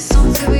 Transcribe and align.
So 0.00 0.32
fruit. 0.32 0.59